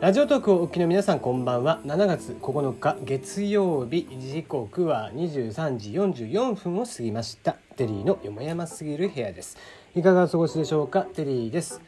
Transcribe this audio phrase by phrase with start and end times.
[0.00, 1.80] ラジオトークをお聞きの皆さんこんばんは。
[1.86, 7.52] 7月9日月曜日時刻は23時44分を過ぎました。
[7.76, 9.56] テリーのよもやますぎる部屋です。
[9.94, 11.02] いかがお過ごしでしょうか？
[11.02, 11.80] テリーです。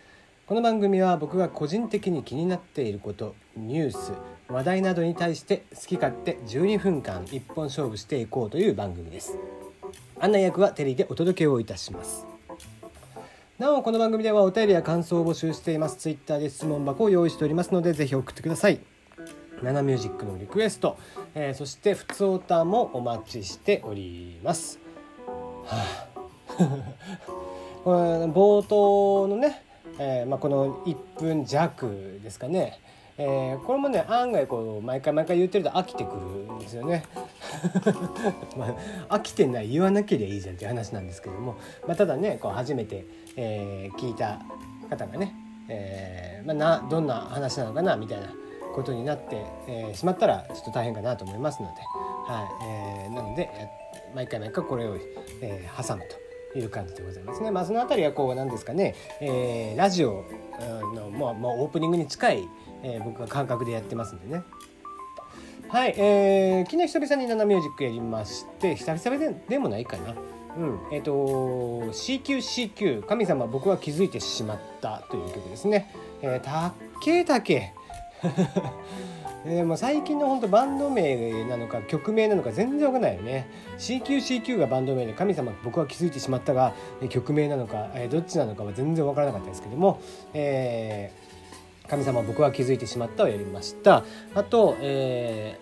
[0.46, 4.12] この番組は僕が個人的に気になっていることニュース
[4.48, 9.36] 話題などに対して好き勝手12分間一本勝負していこうという番組です。
[10.20, 12.26] 案内役はテリーでお届けをいたします。
[13.58, 15.96] なおこの番組ではお便りや感想を募集しています。
[15.96, 18.80] ツイッターで質問箱を用意しておりますのでぜひ送ってください。
[19.62, 20.98] ナナミュージックのリクエスト、
[21.34, 24.78] えー、そしてふつおたもお待ちしております。
[25.26, 26.06] はあ。
[27.82, 29.62] こ れ冒頭のね、
[29.98, 32.78] えーまあ、この1分弱ですかね。
[33.16, 36.20] えー、これもね案外こう毎回毎回言ってると飽きてくる
[36.56, 37.04] んですよね。
[38.56, 38.74] ま
[39.08, 44.40] あ、飽きてない言わなければいいじゃんっていう話なんですけども、まあ、ただねこう初めて、えー、聞いた
[44.88, 45.34] 方がね、
[45.68, 48.28] えーまあ、などんな話なのかなみたいな
[48.74, 51.74] ことになって、えー、しまったらちょっと大変かなと思いますので、
[52.26, 53.50] はいえー、なので
[54.14, 54.96] 毎回毎回これを、
[55.40, 56.02] えー、挟む
[56.52, 57.50] という感じでございますね。
[57.50, 60.24] まあ、その辺りはこうなんですかね、えー、ラジオ
[60.94, 62.48] のもうもうオープニングに近い
[62.82, 64.42] えー、僕が感覚でやってますんでね。
[65.76, 70.14] はい、えー、昨日久々にナナミュージックやりまして久々ででもないかな。
[70.56, 71.12] うんえーと、
[71.92, 75.92] CQCQ 神様僕は気づいてしまったという曲ですね。
[76.22, 77.74] えー、たっけたけ
[79.44, 86.72] えー、もう最近の本当バンド名なのか曲名なのか全然わかんないよね CQCQ がバンド名で神様僕は気づいてしまったが
[87.10, 90.00] 曲名なのか、えー、どっちなのかは全然わからなかったですけども、
[90.32, 91.25] えー
[91.88, 94.04] 神様僕は気づいてしまったをやりました。
[94.34, 95.58] あと、え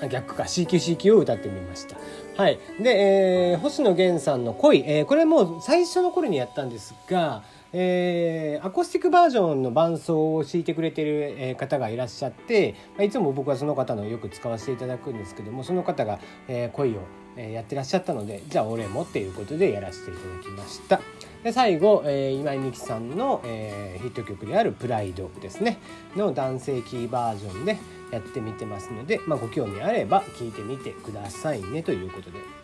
[0.00, 0.44] ー、逆か。
[0.44, 1.96] CQCQ を歌ってみました。
[2.36, 2.58] はい。
[2.80, 17.00] で、えー、星野源さんの恋、えー、これもう最初の頃にやったんですがえー、アコースティックバージョンの伴奏を弾いてくれてる、え方がいらっしゃって、いつも僕はその方のよく使わせていただくんですけどもその方が、えー、恋を、
[17.36, 21.00] えやってらっしゃったのでじゃあ俺もっていうことでやらせていただきました。
[21.42, 25.78] で最後、えー、今井美樹さんの、えー、ヒット曲である「プライドですね
[26.14, 27.78] の男性キーバージョンで
[28.12, 32.59] やってみてますので、まあ、ご興味あれば聴いてみてくださいねということで。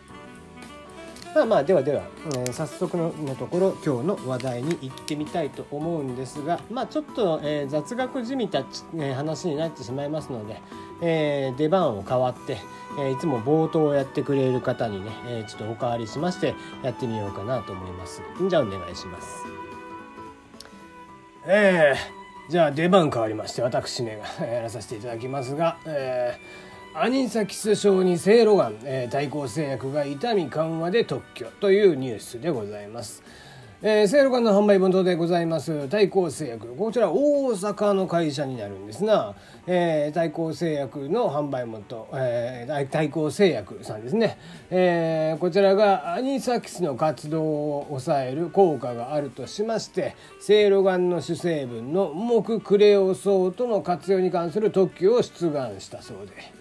[1.35, 10.61] まあまあではでは、えー、早速のところ今日の話題に行ってみたいと思うんですがまあちょっと、えー、雑学じみた、えー、話になってしまいますので、
[11.01, 12.57] えー、出番を変わって、
[12.99, 18.21] えー、いつも冒頭をやってくれる方にね、えー、ちょっとお代わりしましてやってみようかなと思います。
[18.49, 19.45] じゃあお願いします。
[21.45, 26.66] えー、じゃあ出番変わりまして私ねやらさせていただきますが、えー、
[26.99, 33.21] アニサキス症にセイロガン、えー、対抗製薬が痛み緩和で特許というニュースでございます。
[33.83, 39.35] えー、セール館の販売元でございます対抗製薬こちら大阪の会社になるんですが、
[39.67, 44.39] えー、対抗製薬の販売元、えー、対抗製薬さんですね、
[44.71, 56.56] えー、こちらがアニサキスの活動を抑える効果があるとしましてセイロガンの主成分の木クレオソートの活用に関する特許を出願したそうで。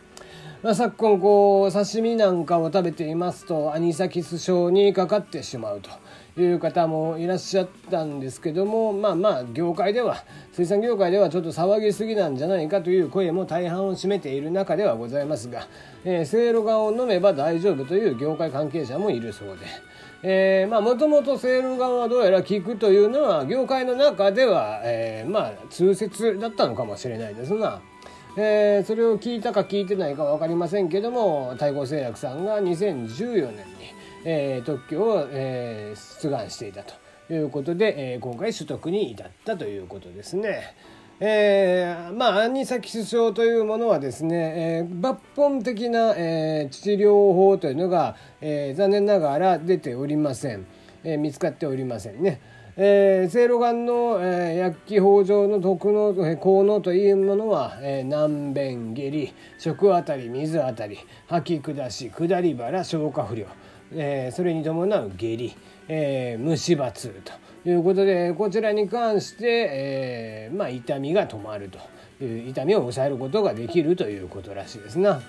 [0.62, 5.90] まあ、昨今こう刺身なんかを食べていますとアニサキス症にかかってしまうと。
[6.38, 10.22] いう方もいらっしゃったんですけどもまあまあ業界では
[10.52, 15.66] 水産業界ではちょっと騒ぎすぎなんじゃないかという声も大半を占めている中ではございますが、
[16.04, 19.66] えー、せいろがを飲めば大丈夫という業界関係者もいるそうで。
[20.22, 27.80] えー、まあもともとセールガンはどうやら効くというのは業界の中では、えー、まあ通説だったのかもしれないですが、
[28.36, 33.96] えー、それを聞いたか聞いてないか分かりませんけども太閤製薬さんが2014年に
[34.28, 36.94] えー、特許を、えー、出願していたと
[37.32, 40.74] いうことで、えー、今回取得に至ったということですね。
[41.20, 50.66] えー、まあアニサキス症というものはですね、えー、抜本的な、えー、治療法というのが、えー、残念ながら出ておりません、
[51.04, 52.40] えー、見つかっておりませんね。
[52.78, 63.46] えー、セいろがんの、えー、薬機法上の毒の、効能というものは、えー、難便下痢食あたり水あたり吐き下し下り腹消化不良
[63.92, 65.56] えー、それに伴う下痢、
[65.88, 67.22] えー、虫歯痛
[67.64, 71.70] ということでこちらに関して、えーまあ、痛みが止まる
[72.18, 75.20] という痛みを抑えることができるということらしいですな。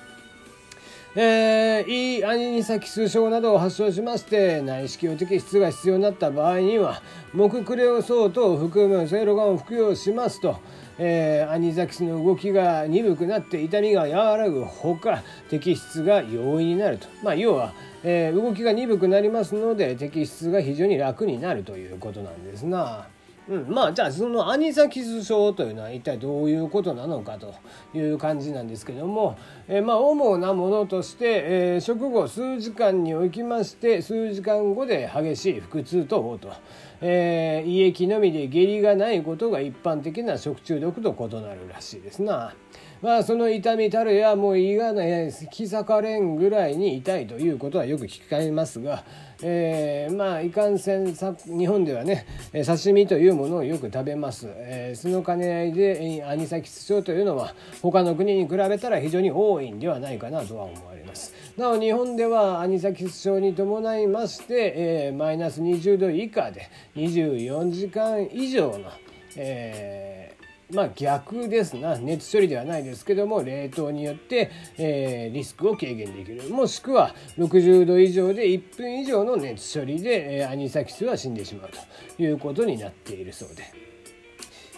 [1.19, 7.01] えー、胃アニサキス症などを発症しまして内視鏡摘出が必要になった場合には
[7.33, 10.59] 木クレオソートを含むセイロガンを服用しますと、
[10.99, 17.73] えー、アニサキスの動きが鈍くなって痛みが和らぐほか摘出が容易になると、まあ、要は
[18.03, 23.07] えー、動きが鈍くなりますので摘出が非常に楽になるということなんですな。
[23.49, 27.53] うん、まあじゃあそのアニサキス症というのは一体どういうことなのかと
[27.93, 36.61] いう感じなんですけども、えー、まあ主なものとして、えー、食後数時間におきまして数時間後で激しい腹痛と嘔吐、
[37.01, 42.53] えー、胃液のみで下痢がないことが一般的な食中毒と異なるらしいですな。
[43.01, 49.03] まあその痛みたるやもう胃がね引き裂かれんぐらいに痛いということはよく聞かれますが、
[49.41, 52.25] えー、まあいかんせん日本ではね
[52.65, 61.33] 刺身というものをよく食べます、えー、その兼ね合いでアニサキス症というのは他の国に比べたら非常に多いんではないかなとは思われます。
[61.57, 68.91] なお日本ではアニサキス症に伴いまして、えー、マイナス20度以下で24時間以上の、
[69.35, 70.36] えー
[70.71, 71.97] まあ逆ですな。
[71.97, 76.49] 熱処理ではないですけども冷凍によって、えー、リスクを軽減できる。
[76.49, 81.77] もしくは60度以上で1分以上の熱処理で、えー、アニサキスは死んでしまうと。
[82.21, 83.63] いうことになっているそうで、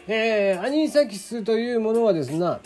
[0.08, 2.60] えー、アニサキスというものはですな、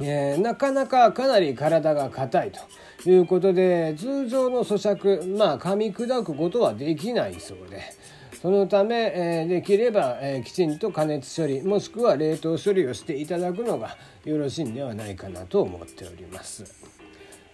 [0.00, 2.60] えー、なかなかかなり体が硬いと。
[3.08, 7.80] いうことで通常の咀嚼まあ噛み砕くことはできないそうで。
[8.40, 16.64] そのため、えー、できれば、えー、きちんと加熱処理もしくは冷凍処理をしていただくのがよろしいんではないかなと思っております。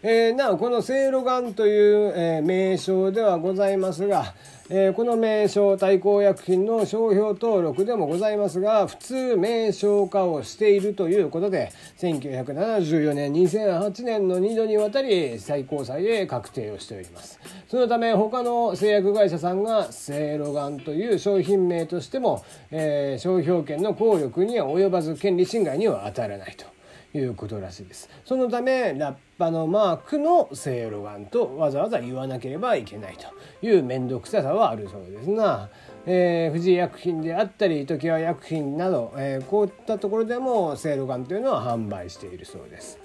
[0.03, 4.35] えー、なおこのせいろがんという、えー、名称ではございますが、
[4.69, 17.41] えー、この名称対抗薬品の商標登録でもございますが普通名称化をしているということで1974年2008年の2度にわたり最高裁で確定をしております。
[17.67, 26.76] そのため他の製薬会社さんがセイロガンという商品名としても、えー、商標権の効力には及ばず権利侵害には当たらないと。
[27.17, 28.09] いうことらしいです。
[28.25, 35.71] そのためラッパのマークのせいろがんとわざわざ言わなければいけないという面倒くささはあるそうですな、
[36.07, 42.99] えー、富士薬品であったり常盤薬品など、えー、こういったところでもせいろがんというのは販売しているそうです。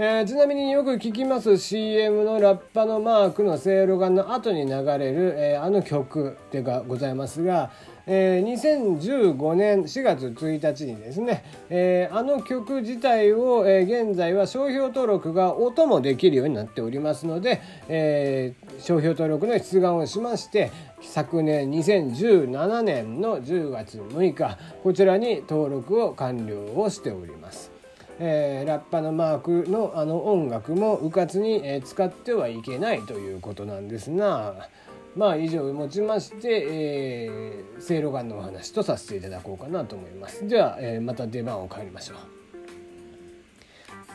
[0.00, 7.72] えー、ちなみによく聞きます CM のラッパのマークのせいろがんの後に流れる、えー、あの曲でがございますが、
[8.10, 20.72] えー、2015年4月1日にですね、えー、あの曲自体を、えー、現在は商標登録が音もできるようになっておりますので、えー、商標登録の出願をしまして
[21.02, 27.78] 昨年2017年の10月6日こちらに登録を完了をしております。
[28.20, 34.68] えー、ラッパのマークのあの音楽もうかつに、えー、使ってはいけないということなんですが
[35.16, 40.46] まあ以上をもちまして、えー、せいろがんのお話とさせていただこうかなと思います。
[40.46, 42.37] では、えー、また出番を帰りましょう。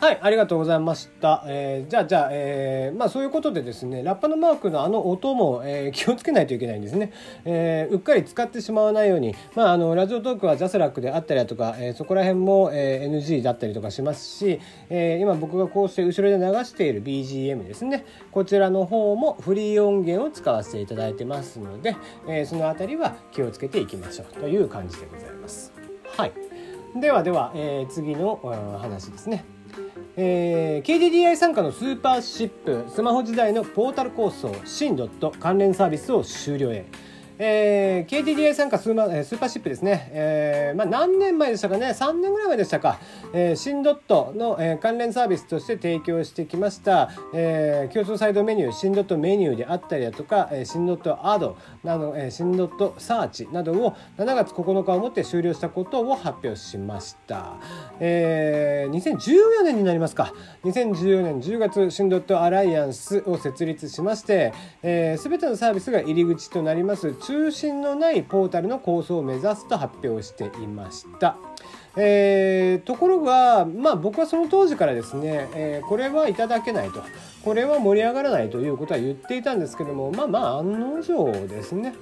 [0.04, 1.46] はい、ありがとうございました。
[1.48, 7.14] えー、じゃあ、じゃあ、えー、まあそういうことでですね、ラッパのマークのあの音も、えー、気をつけないといけないんですね。
[7.46, 14.60] えー、うっかり使ってしまわないように、まああの、ラジオトークはジャスラックであったりだとか、えー、そこら辺も、えー、NG だったりとかしますし、
[14.90, 21.96] えー、今僕がこうして後ろで流している BGM ですね、こちらの方もフリー音源を使わせていただいてますので、
[22.28, 25.72] えー、そのあたりは気をつけていきましょうという感じでございます。
[26.18, 26.34] はい。
[27.00, 28.40] ではでは、えー、次の
[28.82, 29.46] 話ですね。
[30.16, 36.86] えー、KDDI 参加のスーパーシップスマホ時代のポータル構想新ドット関連サービスを終了へ。
[37.40, 43.00] えー、KTDI 参加スーパースーパーシップですね、えーまあ、何年前でしたかね？3年ぐらい前でしたか、
[43.34, 57.58] えー、新ドットの、えー、関連サービスとして提供してきました、えー、競争サイドメニュー新ドットメニューであったりだとか、えー、新ドットアドなど、えー、新ドットサーチなどを7月9日をもって終了したことを発表しました、
[58.00, 60.34] えー、2014年になりますか。
[60.64, 71.38] 2014年10月新ドットアライアンスを設立しまして、えー、全てのサービスが入り口となります中心のないポータルの構想を目指すと発表していました。
[71.96, 77.04] えー、ところが、まあ、僕はその当時からですね、えー、これはいただけないと
[77.46, 81.94] これは盛り上がらないということは言っていたんですけどもまあまあ案の定ですね。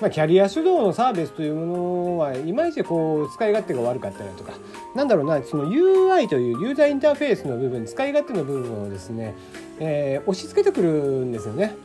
[0.00, 4.52] まあ、キャリア主導のサービスというものはいまいちこう使い勝手が悪かったりとか
[4.94, 9.34] なんだろうなその UI というユーザーインターフェースの部分使い勝手の部分をですね、
[9.78, 11.76] えー、押し付けてくるんですよね。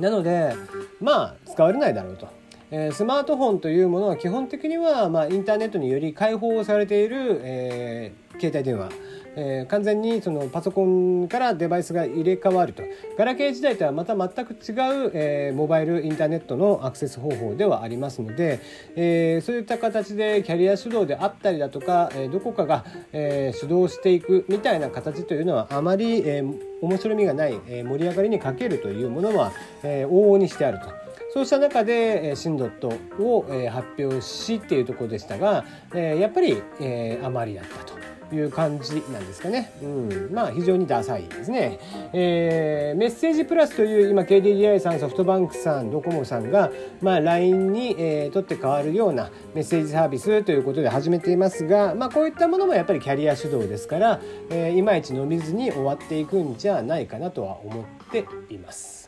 [0.00, 0.54] なので
[1.00, 2.40] まあ使われないだろうと。
[2.72, 8.90] えスマートフォンというものは基本的には、まあ、インターネットにより開放されている、えー、携帯電話、
[9.36, 12.82] えー、完全にそのパソコンからデバイスが入れ替わると
[13.16, 18.60] ガラケー時代とはまた全く違う、えー、モバイルインターネットのアクセス方法ではありますので、
[18.96, 31.00] えー、そういった形でキャリア主導であったりだとか、えー、どこかが、えー、主導していくみたいな形というのはあまり、えー、面白みがない、えー、盛り上がりに欠けるというものは、えー、往々にしてあると。
[31.32, 32.88] そうした中で、えー、シンドット
[33.22, 38.00] を、えー、発表しっていうところでしたが、えー、やっぱり、えー、余りだったと。
[38.36, 39.72] いう感じなんですかね。
[39.82, 41.78] うん、まあ非常にダサいですね。
[42.12, 46.70] えー、メッセージプラスという今 KDDI さんソフトバンクさんドコモさんが、
[47.00, 54.20] まあ、LINE に、えー、取って変わるようなメッセージサービスということで始めていますが、まあ、こういったものもやっぱりキャリア主導ですから、
[54.50, 58.99] えー、いまいち伸びずに終わっていくんじゃないかなとは思っています。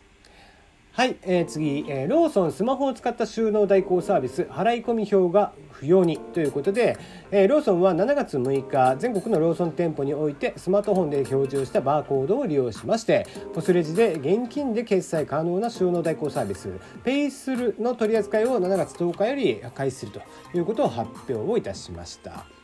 [0.95, 6.99] はい、えー、次、えー、ローソンスマホを使った収納代行サービス払い込み表が不要にということで、
[7.31, 16.69] えー、ローソンは7月6日全国のローソン店舗においてスマートフォンで表示をしたバーコードを利用しましてポスレジで現金で決済可能な収納代行サービス
[17.03, 20.21] ペイスルの取り扱いを7月10日より開始すると
[20.53, 22.62] いうことを発表をいたしました。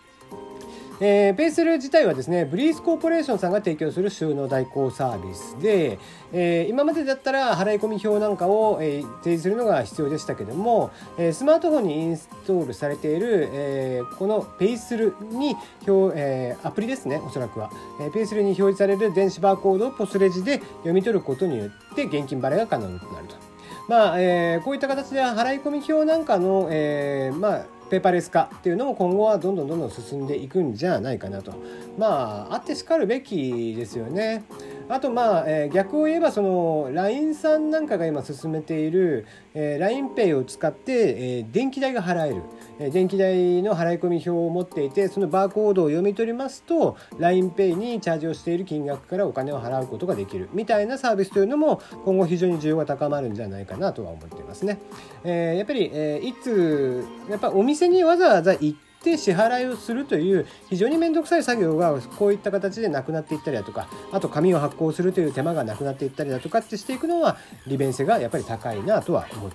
[1.01, 5.99] えー、ペイスル自体はですねブリースコーポレーションさんが提供する収納代行サービスで、
[6.33, 23.48] えー、今までだったら払い込み表なんかを、えー、提示するのが必要でしたけども、えー、スマートフォンにインストールされている、えー、このペイスルに表、えー、アプリですねおそらくは、えー、ペイスルに表示される電子バーコードをポスレジで読み取ることによって現金払いが可能になると。
[23.89, 31.55] まあえー、こういった形で払い込み表なんかの、えーまあ、ペーパーレス化っていうのも今後はどんどんどんどん進んでいくんじゃないかなと
[31.97, 34.45] まああってしかるべきですよね。
[34.89, 42.43] あとまあ、えー、逆を言えばその LINE さんなんかが今進めている、えー、LINEPay を使って、えー、電気代が払える、
[42.79, 54.79] えー、電気代の払い込み表を持っていてそのバーコードを読み取りますと LINEPay にチャージをしている金額からお金を払うことができるみたいなサービスというのも今後非常に需要が高まるんじゃないかなとは思っていますね。
[55.25, 67.37] えー、やっぱり、えー、いつやっぱお店にわざわざ行ってって支払いをするという非常に面倒くさい作業がこういった形でなくなっていったりだとかあと紙を発行するという手間がなくなっていったりだとかってしていくのは
[67.67, 69.47] 利便性がやっぱり高いなとは思って